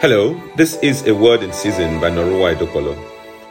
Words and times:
Hello, 0.00 0.40
this 0.54 0.76
is 0.76 1.04
a 1.08 1.12
word 1.12 1.42
in 1.42 1.52
season 1.52 2.00
by 2.00 2.08
Norua 2.08 2.54
Idokolo. 2.54 2.96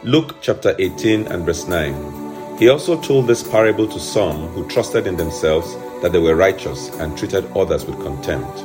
Luke 0.03 0.37
chapter 0.39 0.73
18 0.79 1.27
and 1.27 1.45
verse 1.45 1.67
9. 1.67 2.57
He 2.57 2.69
also 2.69 2.97
told 3.01 3.27
this 3.27 3.43
parable 3.43 3.85
to 3.85 3.99
some 3.99 4.47
who 4.53 4.65
trusted 4.69 5.07
in 5.07 5.17
themselves 5.17 5.75
that 6.01 6.13
they 6.13 6.19
were 6.19 6.37
righteous 6.37 6.87
and 7.01 7.17
treated 7.17 7.45
others 7.51 7.85
with 7.85 7.99
contempt. 7.99 8.61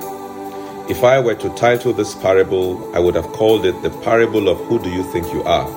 If 0.89 1.03
I 1.03 1.19
were 1.19 1.35
to 1.35 1.53
title 1.57 1.93
this 1.93 2.15
parable, 2.15 2.95
I 2.95 3.01
would 3.01 3.17
have 3.17 3.27
called 3.33 3.67
it 3.67 3.83
the 3.83 3.91
parable 3.91 4.49
of 4.49 4.59
who 4.67 4.79
do 4.79 4.89
you 4.89 5.03
think 5.11 5.33
you 5.33 5.43
are? 5.43 5.69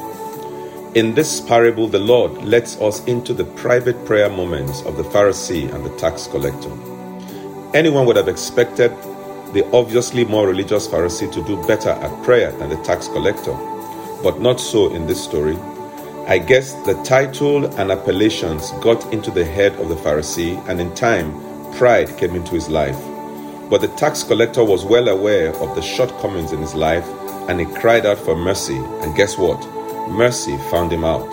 In 0.94 1.16
this 1.16 1.42
parable, 1.42 1.88
the 1.88 1.98
Lord 1.98 2.32
lets 2.44 2.80
us 2.82 3.04
into 3.06 3.34
the 3.34 3.46
private 3.46 4.06
prayer 4.06 4.30
moments 4.30 4.84
of 4.84 4.98
the 4.98 5.04
Pharisee 5.06 5.74
and 5.74 5.84
the 5.84 5.98
tax 5.98 6.28
collector. 6.28 6.70
Anyone 7.76 8.06
would 8.06 8.16
have 8.16 8.28
expected 8.28 8.92
the 9.54 9.66
obviously 9.72 10.26
more 10.26 10.48
religious 10.48 10.88
Pharisee 10.88 11.32
to 11.32 11.44
do 11.46 11.56
better 11.68 11.90
at 11.90 12.24
prayer 12.24 12.52
than 12.54 12.70
the 12.70 12.78
tax 12.84 13.08
collector, 13.08 13.54
but 14.22 14.42
not 14.42 14.60
so 14.60 14.94
in 14.94 15.08
this 15.08 15.24
story. 15.24 15.58
I 16.28 16.40
guess 16.40 16.74
the 16.86 16.96
title 17.04 17.66
and 17.80 17.92
appellations 17.92 18.72
got 18.82 19.14
into 19.14 19.30
the 19.30 19.46
head 19.46 19.74
of 19.80 19.90
the 19.90 19.96
Pharisee, 19.96 20.58
and 20.68 20.82
in 20.82 20.94
time, 20.96 21.32
pride 21.76 22.18
came 22.18 22.36
into 22.36 22.56
his 22.56 22.68
life. 22.68 22.98
But 23.70 23.82
the 23.82 23.90
tax 23.90 24.24
collector 24.24 24.64
was 24.64 24.86
well 24.86 25.08
aware 25.08 25.56
of 25.56 25.76
the 25.76 25.82
shortcomings 25.82 26.52
in 26.52 26.62
his 26.62 26.74
life, 26.74 27.08
and 27.48 27.60
he 27.60 27.66
cried 27.66 28.06
out 28.06 28.18
for 28.18 28.36
mercy. 28.36 28.78
And 28.78 29.16
guess 29.16 29.38
what? 29.38 29.60
Mercy 30.10 30.58
found 30.72 30.92
him 30.92 31.06
out. 31.06 31.32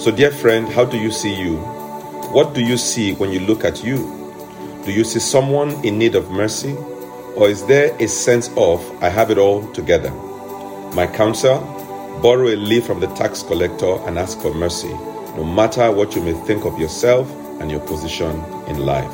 So, 0.00 0.10
dear 0.10 0.30
friend, 0.30 0.68
how 0.68 0.84
do 0.84 0.98
you 0.98 1.10
see 1.10 1.34
you? 1.34 1.56
What 2.32 2.54
do 2.54 2.64
you 2.64 2.76
see 2.76 3.14
when 3.14 3.30
you 3.30 3.40
look 3.40 3.64
at 3.64 3.84
you? 3.84 3.96
Do 4.84 4.92
you 4.92 5.04
see 5.04 5.20
someone 5.20 5.70
in 5.84 5.98
need 5.98 6.14
of 6.14 6.30
mercy? 6.30 6.76
Or 7.36 7.48
is 7.48 7.66
there 7.66 7.92
a 8.00 8.06
sense 8.06 8.48
of, 8.56 8.80
I 9.02 9.08
have 9.08 9.32
it 9.32 9.38
all 9.38 9.66
together? 9.72 10.10
My 10.94 11.08
counsel, 11.08 11.58
borrow 12.22 12.46
a 12.46 12.54
leaf 12.54 12.86
from 12.86 13.00
the 13.00 13.08
tax 13.08 13.42
collector 13.42 13.98
and 14.06 14.20
ask 14.20 14.40
for 14.40 14.54
mercy, 14.54 14.92
no 15.34 15.42
matter 15.42 15.90
what 15.90 16.14
you 16.14 16.22
may 16.22 16.34
think 16.46 16.64
of 16.64 16.78
yourself 16.78 17.28
and 17.60 17.72
your 17.72 17.80
position 17.80 18.30
in 18.68 18.78
life. 18.86 19.12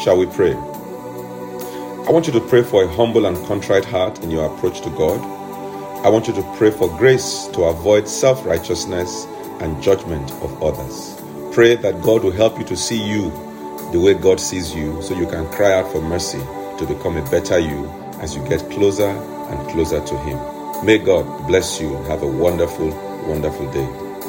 Shall 0.00 0.16
we 0.16 0.24
pray? 0.24 0.54
I 0.54 2.10
want 2.10 2.26
you 2.26 2.32
to 2.32 2.40
pray 2.40 2.62
for 2.62 2.84
a 2.84 2.88
humble 2.88 3.26
and 3.26 3.36
contrite 3.46 3.84
heart 3.84 4.24
in 4.24 4.30
your 4.30 4.46
approach 4.46 4.80
to 4.80 4.90
God. 4.90 5.20
I 6.02 6.08
want 6.08 6.28
you 6.28 6.34
to 6.34 6.54
pray 6.56 6.70
for 6.70 6.88
grace 6.96 7.46
to 7.52 7.64
avoid 7.64 8.08
self 8.08 8.46
righteousness 8.46 9.26
and 9.60 9.82
judgment 9.82 10.30
of 10.40 10.62
others. 10.62 11.20
Pray 11.52 11.76
that 11.76 12.00
God 12.00 12.24
will 12.24 12.30
help 12.30 12.58
you 12.58 12.64
to 12.64 12.76
see 12.76 13.02
you 13.06 13.30
the 13.92 14.00
way 14.00 14.14
God 14.14 14.40
sees 14.40 14.74
you 14.74 15.02
so 15.02 15.14
you 15.14 15.26
can 15.26 15.46
cry 15.50 15.74
out 15.74 15.92
for 15.92 16.00
mercy 16.00 16.40
to 16.80 16.86
become 16.86 17.16
a 17.18 17.30
better 17.30 17.58
you 17.58 17.88
as 18.20 18.34
you 18.34 18.42
get 18.48 18.68
closer 18.70 19.08
and 19.08 19.68
closer 19.70 20.04
to 20.04 20.18
Him. 20.18 20.38
May 20.84 20.98
God 20.98 21.46
bless 21.46 21.80
you 21.80 21.94
and 21.94 22.06
have 22.06 22.22
a 22.22 22.26
wonderful, 22.26 22.88
wonderful 23.28 23.70
day. 23.70 23.86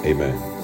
Amen. 0.09 0.60